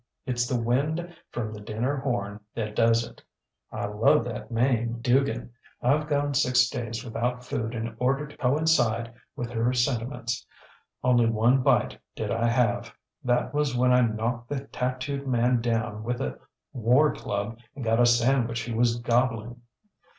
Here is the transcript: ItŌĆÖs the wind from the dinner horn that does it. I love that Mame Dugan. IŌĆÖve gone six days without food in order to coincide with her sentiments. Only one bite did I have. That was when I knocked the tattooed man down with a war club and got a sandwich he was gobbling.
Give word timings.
ItŌĆÖs 0.27 0.49
the 0.49 0.59
wind 0.59 1.15
from 1.31 1.53
the 1.53 1.59
dinner 1.61 1.97
horn 1.97 2.39
that 2.55 2.75
does 2.75 3.07
it. 3.07 3.21
I 3.71 3.85
love 3.85 4.25
that 4.25 4.49
Mame 4.49 4.97
Dugan. 4.99 5.51
IŌĆÖve 5.83 6.07
gone 6.09 6.33
six 6.33 6.67
days 6.71 7.05
without 7.05 7.45
food 7.45 7.75
in 7.75 7.95
order 7.99 8.25
to 8.25 8.35
coincide 8.37 9.13
with 9.35 9.51
her 9.51 9.71
sentiments. 9.73 10.43
Only 11.03 11.27
one 11.29 11.61
bite 11.61 11.99
did 12.15 12.31
I 12.31 12.47
have. 12.47 12.95
That 13.23 13.53
was 13.53 13.77
when 13.77 13.93
I 13.93 14.01
knocked 14.01 14.49
the 14.49 14.61
tattooed 14.69 15.27
man 15.27 15.61
down 15.61 16.01
with 16.03 16.19
a 16.19 16.39
war 16.73 17.13
club 17.13 17.59
and 17.75 17.85
got 17.85 17.99
a 17.99 18.07
sandwich 18.07 18.61
he 18.61 18.73
was 18.73 18.97
gobbling. 18.97 19.61